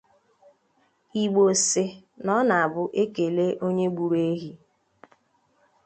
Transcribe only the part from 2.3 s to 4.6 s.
ọ na-abụ e kelee onye gburu ehi